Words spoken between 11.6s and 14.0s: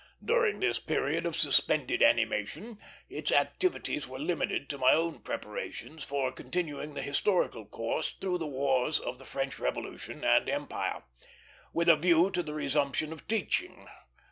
with a view to the resumption of teaching.